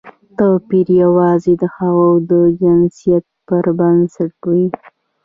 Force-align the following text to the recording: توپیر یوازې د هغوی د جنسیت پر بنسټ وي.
توپیر 0.37 0.87
یوازې 1.03 1.53
د 1.61 1.63
هغوی 1.75 2.15
د 2.31 2.31
جنسیت 2.59 3.25
پر 3.47 3.65
بنسټ 3.79 4.33
وي. 4.49 4.65